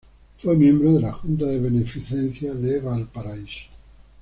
Fue 0.41 0.55
miembro 0.57 0.93
de 0.93 1.01
la 1.01 1.11
Junta 1.11 1.45
de 1.45 1.59
Beneficencia 1.59 2.55
de 2.55 2.79
Valparaíso. 2.79 3.67